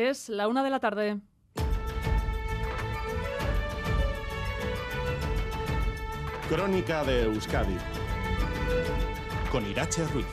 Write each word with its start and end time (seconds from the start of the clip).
Es 0.00 0.28
la 0.28 0.46
una 0.46 0.62
de 0.62 0.70
la 0.70 0.78
tarde. 0.78 1.18
Crónica 6.48 7.02
de 7.02 7.24
Euskadi 7.24 7.76
con 9.50 9.68
Irache 9.68 10.06
Ruiz. 10.06 10.24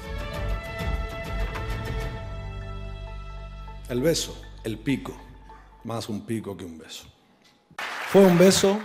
El 3.90 4.04
beso, 4.04 4.40
el 4.64 4.78
pico, 4.78 5.18
más 5.84 6.10
un 6.10 6.28
pico 6.28 6.56
que 6.56 6.64
un 6.64 6.78
beso. 6.78 7.08
Fue 8.10 8.24
un 8.24 8.38
beso 8.38 8.80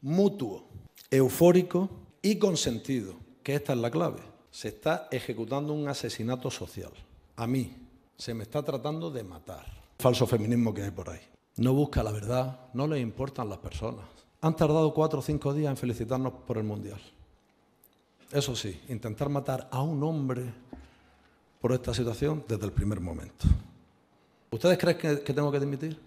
mutuo, 0.00 0.66
eufórico 1.10 1.90
y 2.22 2.38
consentido, 2.38 3.18
que 3.42 3.56
esta 3.56 3.74
es 3.74 3.78
la 3.80 3.90
clave. 3.90 4.22
Se 4.50 4.68
está 4.68 5.08
ejecutando 5.10 5.74
un 5.74 5.86
asesinato 5.86 6.50
social. 6.50 6.92
A 7.36 7.46
mí 7.46 7.85
se 8.16 8.34
me 8.34 8.44
está 8.44 8.62
tratando 8.62 9.10
de 9.10 9.24
matar. 9.24 9.66
Falso 9.98 10.26
feminismo 10.26 10.72
que 10.72 10.82
hay 10.82 10.90
por 10.90 11.10
ahí. 11.10 11.20
No 11.56 11.72
busca 11.72 12.02
la 12.02 12.12
verdad, 12.12 12.60
no 12.74 12.86
le 12.86 13.00
importan 13.00 13.48
las 13.48 13.58
personas. 13.58 14.04
Han 14.42 14.54
tardado 14.54 14.92
cuatro 14.92 15.20
o 15.20 15.22
cinco 15.22 15.54
días 15.54 15.70
en 15.70 15.76
felicitarnos 15.76 16.32
por 16.46 16.58
el 16.58 16.64
Mundial. 16.64 17.00
Eso 18.30 18.54
sí, 18.54 18.80
intentar 18.88 19.28
matar 19.28 19.68
a 19.70 19.80
un 19.82 20.02
hombre 20.02 20.52
por 21.60 21.72
esta 21.72 21.94
situación 21.94 22.44
desde 22.46 22.66
el 22.66 22.72
primer 22.72 23.00
momento. 23.00 23.46
¿Ustedes 24.50 24.78
creen 24.78 24.98
que, 24.98 25.32
tengo 25.32 25.50
que 25.50 25.60
dimitir? 25.60 25.98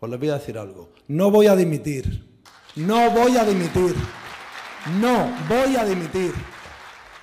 Pues 0.00 0.10
les 0.10 0.18
voy 0.18 0.28
a 0.30 0.34
decir 0.34 0.58
algo. 0.58 0.90
No 1.08 1.30
voy 1.30 1.46
a 1.46 1.56
dimitir. 1.56 2.24
No 2.76 3.10
voy 3.10 3.36
a 3.36 3.44
dimitir. 3.44 3.94
No 5.00 5.30
voy 5.48 5.76
a 5.76 5.84
dimitir. 5.84 6.32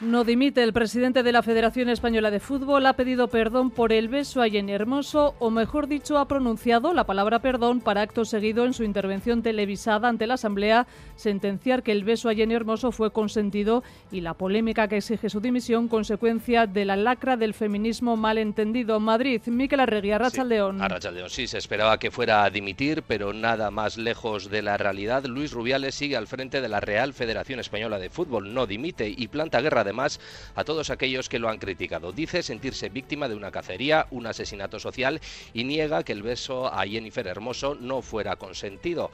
No 0.02 0.24
dimite. 0.24 0.64
El 0.64 0.74
presidente 0.74 1.22
de 1.22 1.32
la 1.32 1.44
Federación 1.44 1.88
Española 1.88 2.32
de 2.32 2.40
Fútbol 2.40 2.88
ha 2.88 2.94
pedido 2.94 3.28
perdón 3.28 3.70
por 3.70 3.94
el 3.94 4.08
beso 4.08 4.42
a 4.42 4.50
Jenny 4.50 4.72
Hermoso, 4.72 5.36
o 5.38 5.52
mejor 5.52 5.88
dicho, 5.88 6.18
ha 6.18 6.28
pronunciado 6.28 6.96
la 6.96 7.04
palabra 7.04 7.38
perdón 7.38 7.82
para 7.82 8.02
acto 8.02 8.26
seguido 8.26 8.66
en 8.66 8.74
su 8.74 8.84
intervención 8.84 9.44
televisada 9.44 10.08
ante 10.08 10.26
la 10.26 10.34
Asamblea, 10.34 10.88
sentenciar 11.16 11.84
que 11.84 11.92
el 11.92 12.04
beso 12.04 12.30
a 12.30 12.34
Jenny 12.34 12.56
Hermoso 12.56 12.92
fue 12.92 13.12
consentido 13.12 13.84
y 14.12 14.22
la 14.22 14.34
polémica 14.34 14.88
que 14.88 14.98
exige 14.98 15.30
su 15.30 15.40
dimisión, 15.40 15.88
consecuencia 15.88 16.66
de 16.66 16.84
la 16.84 16.96
lacra 16.96 17.38
del 17.38 17.54
feminismo 17.54 18.18
malentendido. 18.18 19.00
Madrid, 19.00 19.44
Miquel 19.46 19.82
Arregui, 19.82 20.14
Arrachaldeón. 20.14 20.80
Sí, 20.80 20.84
Arrachaldeón, 20.84 21.30
sí, 21.30 21.46
se 21.46 21.60
esperaba 21.60 22.00
que 22.00 22.10
fuera 22.10 22.44
a 22.44 22.50
dimitir, 22.50 23.04
pero 23.04 23.34
nada 23.34 23.70
más 23.70 24.00
lejos 24.00 24.50
de 24.50 24.64
la 24.64 24.78
realidad. 24.78 25.26
Luis 25.26 25.52
Rubiales 25.52 25.94
sigue 25.94 26.18
al 26.18 26.26
frente 26.26 26.60
de 26.60 26.70
la 26.70 26.80
Real 26.80 27.14
Federación 27.14 27.60
Española 27.60 28.00
de 28.00 28.10
Fútbol, 28.10 28.52
no 28.52 28.66
dimite 28.66 29.08
y 29.16 29.28
planta 29.28 29.62
guerra 29.62 29.84
de 29.84 29.91
además 29.92 30.22
a 30.56 30.64
todos 30.64 30.90
aquellos 30.90 31.28
que 31.28 31.38
lo 31.38 31.50
han 31.50 31.58
criticado. 31.58 32.14
Dice 32.14 32.44
sentirse 32.44 32.88
víctima 32.88 33.28
de 33.28 33.36
una 33.36 33.52
cacería, 33.52 34.08
un 34.10 34.26
asesinato 34.26 34.80
social 34.80 35.20
y 35.54 35.66
niega 35.66 36.04
que 36.04 36.14
el 36.14 36.24
beso 36.24 36.74
a 36.74 36.88
Jennifer 36.88 37.28
Hermoso 37.28 37.76
no 37.76 38.02
fuera 38.02 38.38
consentido. 38.38 39.12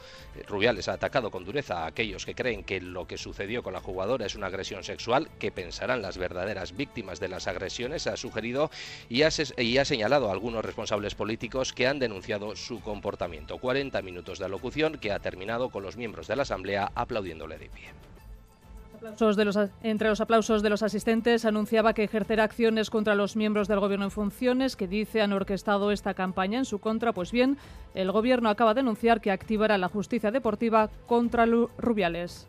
Rubiales 0.47 0.87
ha 0.87 0.93
atacado 0.93 1.31
con 1.31 1.45
dureza 1.45 1.83
a 1.83 1.87
aquellos 1.87 2.25
que 2.25 2.35
creen 2.35 2.63
que 2.63 2.79
lo 2.79 3.07
que 3.07 3.17
sucedió 3.17 3.63
con 3.63 3.73
la 3.73 3.81
jugadora 3.81 4.27
es 4.27 4.35
una 4.35 4.47
agresión 4.47 4.83
sexual, 4.83 5.29
que 5.39 5.51
pensarán 5.51 6.03
las 6.03 6.19
verdaderas 6.19 6.77
víctimas 6.77 7.19
de 7.19 7.29
las 7.29 7.47
agresiones, 7.47 8.05
ha 8.05 8.15
sugerido 8.15 8.69
y 9.09 9.23
ha, 9.23 9.29
y 9.57 9.79
ha 9.79 9.85
señalado 9.85 10.29
a 10.29 10.31
algunos 10.31 10.63
responsables 10.63 11.15
políticos 11.15 11.73
que 11.73 11.87
han 11.87 11.97
denunciado 11.97 12.55
su 12.55 12.81
comportamiento. 12.81 13.57
40 13.57 13.99
minutos 14.03 14.37
de 14.37 14.45
alocución 14.45 14.99
que 14.99 15.11
ha 15.11 15.19
terminado 15.19 15.69
con 15.69 15.81
los 15.81 15.97
miembros 15.97 16.27
de 16.27 16.35
la 16.35 16.43
Asamblea 16.43 16.91
aplaudiéndole 16.93 17.57
de 17.57 17.69
pie. 17.69 18.16
Entre 19.83 20.09
los 20.09 20.21
aplausos 20.21 20.61
de 20.61 20.69
los 20.69 20.83
asistentes 20.83 21.45
anunciaba 21.45 21.93
que 21.93 22.03
ejercerá 22.03 22.43
acciones 22.43 22.89
contra 22.89 23.15
los 23.15 23.35
miembros 23.35 23.67
del 23.67 23.79
gobierno 23.79 24.05
en 24.05 24.11
funciones 24.11 24.75
que 24.75 24.87
dice 24.87 25.21
han 25.21 25.33
orquestado 25.33 25.91
esta 25.91 26.13
campaña 26.13 26.59
en 26.59 26.65
su 26.65 26.79
contra. 26.79 27.13
Pues 27.13 27.31
bien, 27.31 27.57
el 27.93 28.11
gobierno 28.11 28.49
acaba 28.49 28.73
de 28.73 28.81
anunciar 28.81 29.21
que 29.21 29.31
activará 29.31 29.77
la 29.77 29.89
justicia 29.89 30.31
deportiva 30.31 30.89
contra 31.05 31.45
Rubiales. 31.45 32.47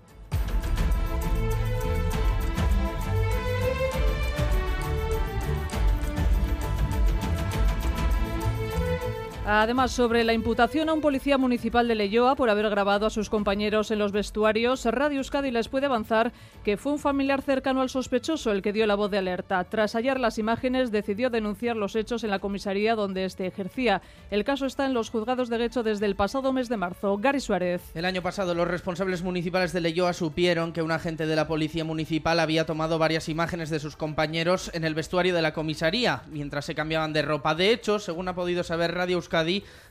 Además, 9.51 9.93
sobre 9.93 10.25
la 10.25 10.35
imputación 10.35 10.91
a 10.91 10.93
un 10.93 11.01
policía 11.01 11.39
municipal 11.39 11.89
de 11.89 11.95
Leyoa 11.95 12.37
por 12.37 12.51
haber 12.51 12.69
grabado 12.69 13.07
a 13.07 13.11
sus 13.11 13.31
compañeros 13.31 13.91
en 13.91 13.99
los 13.99 14.13
vestuarios, 14.13 14.85
Radio 14.85 15.21
Euskadi 15.21 15.51
les 15.51 15.71
puede 15.71 15.87
avanzar 15.87 16.35
que 16.63 16.77
fue 16.77 16.93
un 16.93 16.99
familiar 16.99 17.41
cercano 17.41 17.81
al 17.81 17.89
sospechoso 17.89 18.53
el 18.53 18.61
que 18.61 18.75
dio 18.75 18.87
la 18.87 18.95
voz 18.95 19.11
de 19.11 19.17
alerta. 19.17 19.65
Tras 19.65 19.95
hallar 19.95 20.21
las 20.21 20.37
imágenes, 20.37 20.91
decidió 20.91 21.31
denunciar 21.31 21.77
los 21.77 21.97
hechos 21.97 22.25
en 22.25 22.31
la 22.31 22.41
comisaría 22.41 22.95
donde 22.95 23.25
este 23.25 23.47
ejercía. 23.47 24.03
El 24.31 24.45
caso 24.45 24.67
está 24.67 24.85
en 24.85 24.93
los 24.93 25.09
juzgados 25.09 25.49
de 25.49 25.57
Guecho 25.57 25.83
desde 25.83 26.05
el 26.05 26.15
pasado 26.15 26.53
mes 26.53 26.69
de 26.69 26.77
marzo. 26.77 27.17
Gary 27.17 27.41
Suárez. 27.41 27.81
El 27.95 28.05
año 28.05 28.21
pasado, 28.21 28.55
los 28.55 28.69
responsables 28.69 29.23
municipales 29.23 29.73
de 29.73 29.81
Leyoa 29.81 30.13
supieron 30.13 30.75
que 30.75 30.83
un 30.83 30.93
agente 30.93 31.25
de 31.25 31.37
la 31.37 31.49
policía 31.49 31.85
municipal 31.85 32.39
había 32.39 32.67
tomado 32.67 32.99
varias 32.99 33.31
imágenes 33.31 33.71
de 33.71 33.81
sus 33.81 33.97
compañeros 33.97 34.71
en 34.75 34.85
el 34.85 34.95
vestuario 34.95 35.35
de 35.35 35.41
la 35.41 35.55
comisaría 35.55 36.21
mientras 36.31 36.67
se 36.67 36.75
cambiaban 36.75 37.15
de 37.15 37.23
ropa. 37.23 37.55
De 37.55 37.73
hecho, 37.73 37.99
según 37.99 38.29
ha 38.29 38.35
podido 38.35 38.63
saber 38.63 38.93
Radio 38.93 39.17
Euskadi, 39.17 39.38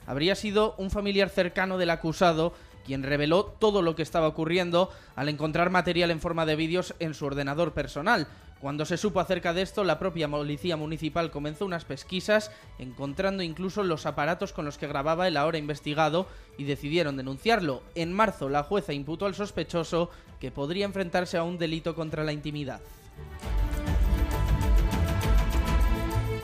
habría 0.06 0.35
sido 0.35 0.75
un 0.78 0.91
familiar 0.91 1.30
cercano 1.30 1.78
del 1.78 1.90
acusado 1.90 2.53
quien 2.88 3.03
reveló 3.03 3.44
todo 3.44 3.81
lo 3.81 3.96
que 3.96 4.02
estaba 4.02 4.28
ocurriendo 4.28 4.90
al 5.16 5.28
encontrar 5.28 5.69
material 5.69 6.09
en 6.09 6.22
forma 6.22 6.46
de 6.46 6.56
vídeos 6.56 6.96
en 7.00 7.13
su 7.13 7.25
ordenador 7.25 7.74
personal. 7.74 8.28
Cuando 8.62 8.86
se 8.86 8.97
supo 8.97 9.19
acerca 9.19 9.53
de 9.53 9.62
esto, 9.62 9.84
la 9.84 10.00
propia 10.00 10.28
policía 10.28 10.78
municipal 10.78 11.30
comenzó 11.30 11.66
unas 11.66 11.86
pesquisas, 11.86 12.50
encontrando 12.80 13.44
incluso 13.44 13.84
los 13.84 14.07
aparatos 14.07 14.52
con 14.52 14.66
los 14.66 14.80
que 14.80 14.88
grababa 14.88 15.28
el 15.28 15.38
ahora 15.38 15.59
investigado 15.59 16.28
y 16.57 16.63
decidieron 16.63 17.18
denunciarlo. 17.18 17.84
En 17.94 18.13
marzo, 18.13 18.50
la 18.50 18.63
jueza 18.63 18.94
imputó 18.94 19.28
al 19.28 19.36
sospechoso 19.36 20.09
que 20.40 20.50
podría 20.50 20.86
enfrentarse 20.86 21.38
a 21.38 21.44
un 21.44 21.59
delito 21.59 21.94
contra 21.94 22.24
la 22.24 22.31
intimidad. 22.31 22.81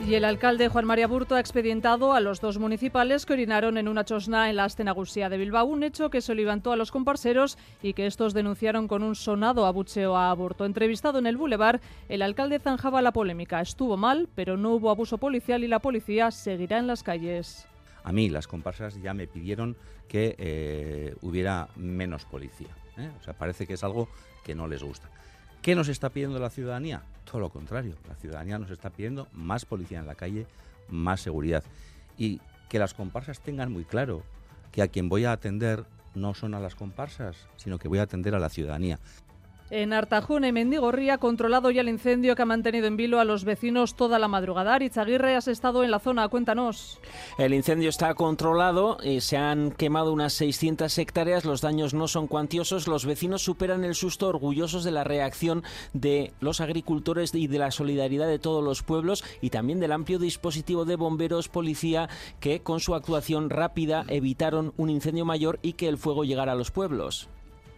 Y 0.06 0.16
el 0.16 0.26
alcalde 0.26 0.68
Juan 0.68 0.84
María 0.84 1.06
Burto 1.06 1.34
ha 1.34 1.40
expedientado 1.40 2.12
a 2.12 2.20
los 2.20 2.42
dos 2.42 2.58
municipales 2.58 3.24
que 3.24 3.32
orinaron 3.32 3.78
en 3.78 3.88
una 3.88 4.04
chosna 4.04 4.50
en 4.50 4.56
la 4.56 4.64
Astenagusía 4.64 5.30
de 5.30 5.38
Bilbao, 5.38 5.64
un 5.64 5.82
hecho 5.82 6.10
que 6.10 6.20
se 6.20 6.34
levantó 6.34 6.72
a 6.72 6.76
los 6.76 6.92
comparseros 6.92 7.56
y 7.82 7.94
que 7.94 8.06
estos 8.06 8.34
denunciaron 8.34 8.86
con 8.86 9.02
un 9.02 9.14
sonado 9.14 9.64
abucheo 9.64 10.14
a 10.14 10.34
Burto. 10.34 10.66
Entrevistado 10.66 11.18
en 11.18 11.26
el 11.26 11.38
Boulevard, 11.38 11.80
el 12.10 12.20
alcalde 12.20 12.58
zanjaba 12.58 13.00
la 13.00 13.12
polémica. 13.12 13.62
Estuvo 13.62 13.96
mal, 13.96 14.28
pero 14.34 14.58
no 14.58 14.74
hubo 14.74 14.90
abuso 14.90 15.16
policial 15.16 15.64
y 15.64 15.68
la 15.68 15.78
policía 15.78 16.30
seguirá 16.30 16.78
en 16.78 16.86
las 16.86 17.02
calles. 17.02 17.66
A 18.02 18.12
mí 18.12 18.28
las 18.28 18.46
comparsas 18.46 19.00
ya 19.00 19.14
me 19.14 19.26
pidieron 19.26 19.74
que 20.06 20.34
eh, 20.36 21.14
hubiera 21.22 21.68
menos 21.76 22.26
policía. 22.26 22.76
¿eh? 22.98 23.10
O 23.18 23.24
sea, 23.24 23.32
parece 23.32 23.66
que 23.66 23.72
es 23.72 23.82
algo 23.82 24.08
que 24.44 24.54
no 24.54 24.68
les 24.68 24.82
gusta. 24.82 25.08
¿Qué 25.64 25.74
nos 25.74 25.88
está 25.88 26.10
pidiendo 26.10 26.38
la 26.38 26.50
ciudadanía? 26.50 27.04
Todo 27.24 27.40
lo 27.40 27.48
contrario, 27.48 27.94
la 28.06 28.14
ciudadanía 28.16 28.58
nos 28.58 28.70
está 28.70 28.90
pidiendo 28.90 29.28
más 29.32 29.64
policía 29.64 29.98
en 29.98 30.06
la 30.06 30.14
calle, 30.14 30.46
más 30.90 31.22
seguridad 31.22 31.64
y 32.18 32.38
que 32.68 32.78
las 32.78 32.92
comparsas 32.92 33.40
tengan 33.40 33.72
muy 33.72 33.86
claro 33.86 34.24
que 34.72 34.82
a 34.82 34.88
quien 34.88 35.08
voy 35.08 35.24
a 35.24 35.32
atender 35.32 35.86
no 36.14 36.34
son 36.34 36.52
a 36.52 36.60
las 36.60 36.74
comparsas, 36.74 37.46
sino 37.56 37.78
que 37.78 37.88
voy 37.88 37.98
a 37.98 38.02
atender 38.02 38.34
a 38.34 38.38
la 38.38 38.50
ciudadanía. 38.50 39.00
En 39.70 39.94
Artajón 39.94 40.44
y 40.44 40.52
Mendigorría, 40.52 41.16
controlado 41.16 41.70
ya 41.70 41.80
el 41.80 41.88
incendio 41.88 42.36
que 42.36 42.42
ha 42.42 42.46
mantenido 42.46 42.86
en 42.86 42.98
vilo 42.98 43.18
a 43.18 43.24
los 43.24 43.44
vecinos 43.44 43.96
toda 43.96 44.18
la 44.18 44.28
madrugada. 44.28 44.74
Aguirre, 44.74 45.36
has 45.36 45.48
estado 45.48 45.82
en 45.82 45.90
la 45.90 45.98
zona, 45.98 46.28
cuéntanos. 46.28 47.00
El 47.38 47.54
incendio 47.54 47.88
está 47.88 48.14
controlado, 48.14 48.98
y 49.02 49.22
se 49.22 49.38
han 49.38 49.70
quemado 49.70 50.12
unas 50.12 50.34
600 50.34 50.98
hectáreas, 50.98 51.46
los 51.46 51.62
daños 51.62 51.94
no 51.94 52.08
son 52.08 52.26
cuantiosos, 52.26 52.86
los 52.86 53.06
vecinos 53.06 53.42
superan 53.42 53.84
el 53.84 53.94
susto 53.94 54.28
orgullosos 54.28 54.84
de 54.84 54.90
la 54.90 55.02
reacción 55.02 55.62
de 55.94 56.32
los 56.40 56.60
agricultores 56.60 57.34
y 57.34 57.46
de 57.46 57.58
la 57.58 57.70
solidaridad 57.70 58.28
de 58.28 58.38
todos 58.38 58.62
los 58.62 58.82
pueblos 58.82 59.24
y 59.40 59.48
también 59.48 59.80
del 59.80 59.92
amplio 59.92 60.18
dispositivo 60.18 60.84
de 60.84 60.96
bomberos, 60.96 61.48
policía, 61.48 62.10
que 62.38 62.60
con 62.60 62.80
su 62.80 62.94
actuación 62.94 63.48
rápida 63.48 64.04
evitaron 64.08 64.74
un 64.76 64.90
incendio 64.90 65.24
mayor 65.24 65.58
y 65.62 65.72
que 65.72 65.88
el 65.88 65.96
fuego 65.96 66.24
llegara 66.24 66.52
a 66.52 66.56
los 66.56 66.70
pueblos. 66.70 67.30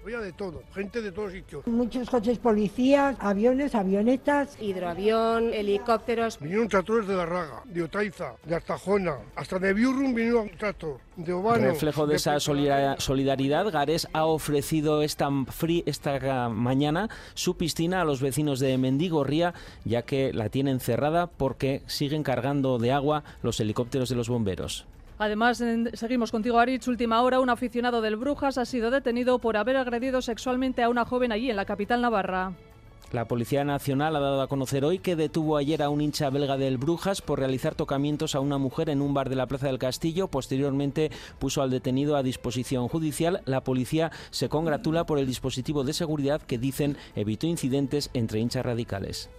Había 0.06 0.20
de 0.20 0.32
todo, 0.32 0.62
gente 0.72 1.02
de 1.02 1.10
todos 1.10 1.32
sitios. 1.32 1.66
Muchos 1.66 2.08
coches 2.08 2.38
policías, 2.38 3.16
aviones, 3.18 3.74
avionetas. 3.74 4.56
Hidroavión, 4.62 5.52
helicópteros. 5.52 6.38
Vinieron 6.38 6.68
tractores 6.68 7.08
de 7.08 7.16
la 7.16 7.26
Raga, 7.26 7.64
de 7.64 7.82
Otaiza, 7.82 8.34
de 8.44 8.54
Artajona, 8.54 9.16
hasta 9.34 9.58
de 9.58 9.74
Biurrum 9.74 10.14
vino 10.14 10.42
un 10.42 10.50
tractor, 10.50 11.00
de 11.16 11.32
Obano. 11.32 11.64
Reflejo 11.64 12.06
de, 12.06 12.12
de 12.12 12.16
esa 12.18 12.38
solidaridad, 12.38 13.72
Gares 13.72 14.06
ha 14.12 14.26
ofrecido 14.26 15.02
esta, 15.02 15.28
free, 15.48 15.82
esta 15.86 16.50
mañana 16.50 17.10
su 17.34 17.56
piscina 17.56 18.02
a 18.02 18.04
los 18.04 18.20
vecinos 18.20 18.60
de 18.60 18.78
Mendigorría, 18.78 19.54
ya 19.84 20.02
que 20.02 20.32
la 20.32 20.50
tienen 20.50 20.78
cerrada 20.78 21.26
porque 21.26 21.82
siguen 21.86 22.22
cargando 22.22 22.78
de 22.78 22.92
agua 22.92 23.24
los 23.42 23.58
helicópteros 23.58 24.08
de 24.08 24.14
los 24.14 24.28
bomberos. 24.28 24.86
Además, 25.18 25.62
seguimos 25.94 26.30
contigo, 26.30 26.58
Arich. 26.58 26.86
Última 26.88 27.22
hora, 27.22 27.40
un 27.40 27.50
aficionado 27.50 28.00
del 28.00 28.16
Brujas 28.16 28.58
ha 28.58 28.64
sido 28.64 28.90
detenido 28.90 29.38
por 29.38 29.56
haber 29.56 29.76
agredido 29.76 30.20
sexualmente 30.20 30.82
a 30.82 30.88
una 30.88 31.04
joven 31.04 31.32
allí 31.32 31.50
en 31.50 31.56
la 31.56 31.64
capital 31.64 32.02
navarra. 32.02 32.52
La 33.12 33.26
Policía 33.26 33.64
Nacional 33.64 34.16
ha 34.16 34.20
dado 34.20 34.42
a 34.42 34.48
conocer 34.48 34.84
hoy 34.84 34.98
que 34.98 35.14
detuvo 35.14 35.56
ayer 35.56 35.80
a 35.82 35.90
un 35.90 36.00
hincha 36.00 36.28
belga 36.28 36.56
del 36.56 36.76
Brujas 36.76 37.22
por 37.22 37.38
realizar 37.38 37.76
tocamientos 37.76 38.34
a 38.34 38.40
una 38.40 38.58
mujer 38.58 38.90
en 38.90 39.00
un 39.00 39.14
bar 39.14 39.28
de 39.28 39.36
la 39.36 39.46
Plaza 39.46 39.68
del 39.68 39.78
Castillo. 39.78 40.26
Posteriormente 40.28 41.10
puso 41.38 41.62
al 41.62 41.70
detenido 41.70 42.16
a 42.16 42.24
disposición 42.24 42.88
judicial. 42.88 43.42
La 43.44 43.62
policía 43.62 44.10
se 44.30 44.48
congratula 44.48 45.06
por 45.06 45.18
el 45.20 45.26
dispositivo 45.26 45.84
de 45.84 45.92
seguridad 45.92 46.42
que 46.42 46.58
dicen 46.58 46.96
evitó 47.14 47.46
incidentes 47.46 48.10
entre 48.12 48.40
hinchas 48.40 48.66
radicales. 48.66 49.30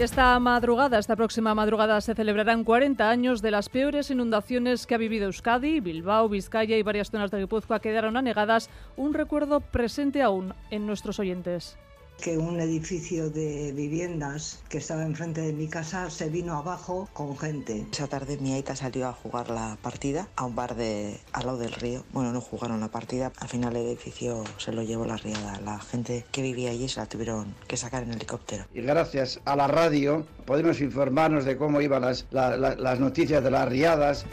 Esta 0.00 0.38
madrugada, 0.38 0.98
esta 0.98 1.14
próxima 1.14 1.54
madrugada, 1.54 2.00
se 2.00 2.14
celebrarán 2.14 2.64
40 2.64 3.10
años 3.10 3.42
de 3.42 3.50
las 3.50 3.68
peores 3.68 4.10
inundaciones 4.10 4.86
que 4.86 4.94
ha 4.94 4.98
vivido 4.98 5.26
Euskadi. 5.26 5.80
Bilbao, 5.80 6.30
Vizcaya 6.30 6.78
y 6.78 6.82
varias 6.82 7.10
zonas 7.10 7.30
de 7.30 7.40
Guipúzcoa 7.40 7.80
quedaron 7.80 8.16
anegadas. 8.16 8.70
Un 8.96 9.12
recuerdo 9.12 9.60
presente 9.60 10.22
aún 10.22 10.54
en 10.70 10.86
nuestros 10.86 11.18
oyentes 11.18 11.76
que 12.20 12.36
un 12.36 12.60
edificio 12.60 13.30
de 13.30 13.72
viviendas 13.72 14.62
que 14.68 14.78
estaba 14.78 15.04
enfrente 15.04 15.40
de 15.40 15.52
mi 15.52 15.68
casa 15.68 16.10
se 16.10 16.28
vino 16.28 16.54
abajo 16.54 17.08
con 17.12 17.36
gente. 17.36 17.86
Esa 17.90 18.08
tarde 18.08 18.36
mi 18.38 18.52
aita 18.52 18.76
salió 18.76 19.08
a 19.08 19.12
jugar 19.12 19.48
la 19.48 19.78
partida 19.82 20.28
a 20.36 20.44
un 20.44 20.54
bar 20.54 20.76
de 20.76 21.18
al 21.32 21.46
lado 21.46 21.58
del 21.58 21.72
río. 21.72 22.04
Bueno, 22.12 22.32
no 22.32 22.40
jugaron 22.40 22.80
la 22.80 22.88
partida. 22.88 23.32
Al 23.38 23.48
final 23.48 23.74
el 23.76 23.86
edificio 23.86 24.44
se 24.58 24.72
lo 24.72 24.82
llevó 24.82 25.06
la 25.06 25.16
riada. 25.16 25.60
La 25.64 25.78
gente 25.80 26.24
que 26.30 26.42
vivía 26.42 26.70
allí 26.70 26.88
se 26.88 27.00
la 27.00 27.06
tuvieron 27.06 27.54
que 27.66 27.76
sacar 27.76 28.02
en 28.02 28.12
helicóptero. 28.12 28.64
Y 28.74 28.82
gracias 28.82 29.40
a 29.44 29.56
la 29.56 29.66
radio 29.66 30.26
podemos 30.44 30.80
informarnos 30.80 31.44
de 31.44 31.56
cómo 31.56 31.80
iban 31.80 32.02
las, 32.02 32.26
las 32.30 33.00
noticias 33.00 33.42
de 33.42 33.50
las 33.50 33.68
riadas. 33.68 34.26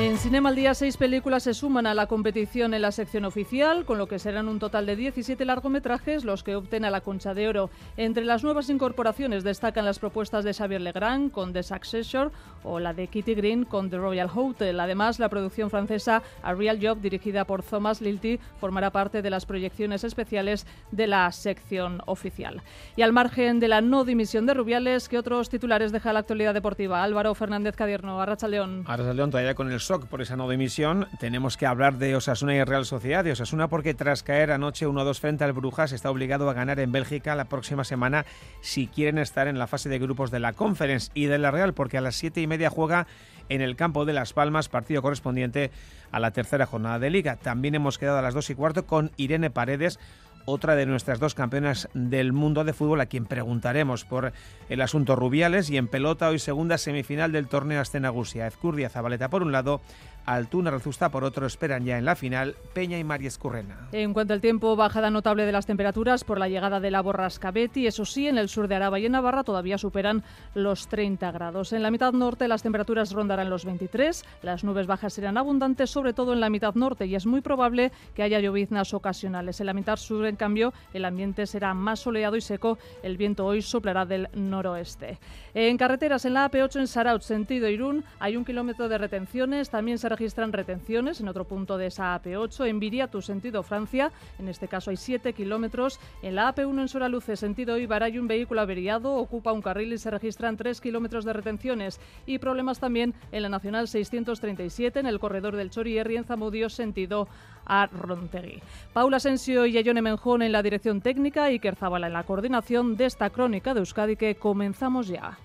En 0.00 0.16
Cinema 0.16 0.50
al 0.50 0.54
Día, 0.54 0.74
seis 0.74 0.96
películas 0.96 1.42
se 1.42 1.54
suman 1.54 1.84
a 1.84 1.92
la 1.92 2.06
competición 2.06 2.72
en 2.72 2.82
la 2.82 2.92
sección 2.92 3.24
oficial, 3.24 3.84
con 3.84 3.98
lo 3.98 4.06
que 4.06 4.20
serán 4.20 4.46
un 4.46 4.60
total 4.60 4.86
de 4.86 4.94
17 4.94 5.44
largometrajes 5.44 6.24
los 6.24 6.44
que 6.44 6.54
opten 6.54 6.84
a 6.84 6.90
la 6.90 7.00
Concha 7.00 7.34
de 7.34 7.48
Oro. 7.48 7.68
Entre 7.96 8.24
las 8.24 8.44
nuevas 8.44 8.70
incorporaciones 8.70 9.42
destacan 9.42 9.84
las 9.84 9.98
propuestas 9.98 10.44
de 10.44 10.54
Xavier 10.54 10.82
Legrand 10.82 11.32
con 11.32 11.52
The 11.52 11.64
Successor 11.64 12.30
o 12.62 12.78
la 12.78 12.94
de 12.94 13.08
Kitty 13.08 13.34
Green 13.34 13.64
con 13.64 13.90
The 13.90 13.96
Royal 13.96 14.30
Hotel. 14.32 14.78
Además, 14.78 15.18
la 15.18 15.28
producción 15.28 15.68
francesa 15.68 16.22
A 16.44 16.54
Real 16.54 16.78
Job, 16.80 17.00
dirigida 17.00 17.44
por 17.44 17.64
Thomas 17.64 18.00
Lilty, 18.00 18.38
formará 18.60 18.90
parte 18.90 19.20
de 19.20 19.30
las 19.30 19.46
proyecciones 19.46 20.04
especiales 20.04 20.64
de 20.92 21.08
la 21.08 21.32
sección 21.32 22.02
oficial. 22.06 22.62
Y 22.94 23.02
al 23.02 23.12
margen 23.12 23.58
de 23.58 23.66
la 23.66 23.80
no 23.80 24.04
dimisión 24.04 24.46
de 24.46 24.54
Rubiales, 24.54 25.08
¿qué 25.08 25.18
otros 25.18 25.48
titulares 25.48 25.90
deja 25.90 26.12
la 26.12 26.20
actualidad 26.20 26.54
deportiva? 26.54 27.02
Álvaro 27.02 27.34
Fernández 27.34 27.74
Cadierno, 27.74 28.20
Arracha 28.20 28.46
León. 28.46 28.84
Arracha 28.86 29.12
León 29.12 29.32
todavía 29.32 29.56
con 29.56 29.72
el 29.72 29.87
por 29.88 30.20
esa 30.20 30.36
no 30.36 30.50
dimisión, 30.50 31.08
tenemos 31.18 31.56
que 31.56 31.64
hablar 31.64 31.96
de 31.96 32.14
Osasuna 32.14 32.54
y 32.54 32.62
Real 32.62 32.84
Sociedad. 32.84 33.24
De 33.24 33.32
Osasuna 33.32 33.68
porque 33.68 33.94
tras 33.94 34.22
caer 34.22 34.50
anoche 34.50 34.86
1-2 34.86 35.18
frente 35.18 35.44
al 35.44 35.54
Brujas 35.54 35.92
está 35.92 36.10
obligado 36.10 36.50
a 36.50 36.52
ganar 36.52 36.78
en 36.78 36.92
Bélgica 36.92 37.34
la 37.34 37.46
próxima 37.46 37.84
semana 37.84 38.26
si 38.60 38.86
quieren 38.86 39.16
estar 39.16 39.48
en 39.48 39.58
la 39.58 39.66
fase 39.66 39.88
de 39.88 39.98
grupos 39.98 40.30
de 40.30 40.40
la 40.40 40.52
Conference 40.52 41.10
y 41.14 41.24
de 41.24 41.38
la 41.38 41.50
Real 41.50 41.72
porque 41.72 41.96
a 41.96 42.02
las 42.02 42.16
7 42.16 42.38
y 42.42 42.46
media 42.46 42.68
juega 42.68 43.06
en 43.48 43.62
el 43.62 43.76
campo 43.76 44.04
de 44.04 44.12
Las 44.12 44.34
Palmas, 44.34 44.68
partido 44.68 45.00
correspondiente 45.00 45.70
a 46.12 46.20
la 46.20 46.32
tercera 46.32 46.66
jornada 46.66 46.98
de 46.98 47.08
liga. 47.08 47.36
También 47.36 47.74
hemos 47.74 47.96
quedado 47.96 48.18
a 48.18 48.22
las 48.22 48.34
2 48.34 48.50
y 48.50 48.54
cuarto 48.56 48.86
con 48.86 49.10
Irene 49.16 49.48
Paredes 49.48 49.98
otra 50.48 50.76
de 50.76 50.86
nuestras 50.86 51.20
dos 51.20 51.34
campeonas 51.34 51.88
del 51.92 52.32
mundo 52.32 52.64
de 52.64 52.72
fútbol, 52.72 53.00
a 53.02 53.06
quien 53.06 53.26
preguntaremos 53.26 54.04
por 54.04 54.32
el 54.70 54.80
asunto 54.80 55.14
Rubiales 55.14 55.68
y 55.68 55.76
en 55.76 55.88
pelota 55.88 56.28
hoy 56.28 56.38
segunda 56.38 56.78
semifinal 56.78 57.32
del 57.32 57.48
torneo 57.48 57.82
Astenagusia. 57.82 58.46
Ezcurdia 58.46 58.88
Zabaleta 58.88 59.28
por 59.28 59.42
un 59.42 59.52
lado, 59.52 59.82
Altuna 60.28 60.70
Rezusta 60.70 61.08
por 61.08 61.24
otro 61.24 61.46
esperan 61.46 61.86
ya 61.86 61.96
en 61.96 62.04
la 62.04 62.14
final 62.14 62.54
Peña 62.74 62.98
y 62.98 63.04
María 63.04 63.28
Escurrena. 63.28 63.88
En 63.92 64.12
cuanto 64.12 64.34
al 64.34 64.42
tiempo, 64.42 64.76
bajada 64.76 65.10
notable 65.10 65.46
de 65.46 65.52
las 65.52 65.64
temperaturas 65.64 66.22
por 66.22 66.38
la 66.38 66.50
llegada 66.50 66.80
de 66.80 66.90
la 66.90 67.00
borrasca 67.00 67.50
Betty. 67.50 67.86
Eso 67.86 68.04
sí, 68.04 68.28
en 68.28 68.36
el 68.36 68.50
sur 68.50 68.68
de 68.68 68.74
Araba 68.74 68.98
y 68.98 69.06
en 69.06 69.12
Navarra 69.12 69.42
todavía 69.42 69.78
superan 69.78 70.22
los 70.54 70.88
30 70.88 71.32
grados. 71.32 71.72
En 71.72 71.82
la 71.82 71.90
mitad 71.90 72.12
norte 72.12 72.46
las 72.46 72.62
temperaturas 72.62 73.12
rondarán 73.12 73.48
los 73.48 73.64
23. 73.64 74.22
Las 74.42 74.64
nubes 74.64 74.86
bajas 74.86 75.14
serán 75.14 75.38
abundantes, 75.38 75.88
sobre 75.88 76.12
todo 76.12 76.34
en 76.34 76.40
la 76.40 76.50
mitad 76.50 76.74
norte, 76.74 77.06
y 77.06 77.14
es 77.14 77.24
muy 77.24 77.40
probable 77.40 77.90
que 78.14 78.22
haya 78.22 78.38
lloviznas 78.38 78.92
ocasionales. 78.92 79.60
En 79.60 79.66
la 79.66 79.72
mitad 79.72 79.96
sur, 79.96 80.26
en 80.26 80.36
cambio, 80.36 80.74
el 80.92 81.06
ambiente 81.06 81.46
será 81.46 81.72
más 81.72 82.00
soleado 82.00 82.36
y 82.36 82.42
seco. 82.42 82.76
El 83.02 83.16
viento 83.16 83.46
hoy 83.46 83.62
soplará 83.62 84.04
del 84.04 84.28
noroeste. 84.34 85.18
En 85.54 85.78
carreteras, 85.78 86.26
en 86.26 86.34
la 86.34 86.50
AP8 86.50 86.80
en 86.80 86.86
Saraut, 86.86 87.22
sentido 87.22 87.66
Irún, 87.68 88.04
hay 88.20 88.36
un 88.36 88.44
kilómetro 88.44 88.90
de 88.90 88.98
retenciones. 88.98 89.70
También 89.70 89.96
se 89.96 90.17
registran 90.18 90.52
retenciones 90.52 91.20
en 91.20 91.28
otro 91.28 91.44
punto 91.44 91.78
de 91.78 91.86
esa 91.86 92.20
AP8. 92.20 92.66
En 92.66 92.80
Viriatu, 92.80 93.22
sentido 93.22 93.62
Francia, 93.62 94.10
en 94.40 94.48
este 94.48 94.66
caso 94.66 94.90
hay 94.90 94.96
7 94.96 95.32
kilómetros. 95.32 96.00
En 96.22 96.34
la 96.34 96.52
AP1 96.52 96.80
en 96.80 96.88
Soraluce, 96.88 97.36
sentido 97.36 97.78
Ibar, 97.78 98.02
hay 98.02 98.18
un 98.18 98.26
vehículo 98.26 98.60
averiado, 98.60 99.14
ocupa 99.14 99.52
un 99.52 99.62
carril 99.62 99.92
y 99.92 99.98
se 99.98 100.10
registran 100.10 100.56
3 100.56 100.80
kilómetros 100.80 101.24
de 101.24 101.34
retenciones. 101.34 102.00
Y 102.26 102.38
problemas 102.38 102.80
también 102.80 103.14
en 103.30 103.42
la 103.42 103.48
Nacional 103.48 103.86
637, 103.86 104.98
en 104.98 105.06
el 105.06 105.20
corredor 105.20 105.54
del 105.54 105.70
Chorierri, 105.70 106.16
en 106.16 106.24
Zamudio, 106.24 106.68
sentido 106.68 107.28
a 107.64 107.86
Rontegui. 107.86 108.60
Paula 108.92 109.18
Asensio 109.18 109.66
y 109.66 109.78
Ayone 109.78 110.02
Menjón 110.02 110.42
en 110.42 110.50
la 110.50 110.64
dirección 110.64 111.00
técnica 111.00 111.52
y 111.52 111.60
Kerzabala 111.60 112.08
en 112.08 112.14
la 112.14 112.24
coordinación 112.24 112.96
de 112.96 113.04
esta 113.04 113.30
crónica 113.30 113.72
de 113.72 113.80
Euskadi 113.80 114.16
que 114.16 114.34
comenzamos 114.34 115.06
ya. 115.06 115.38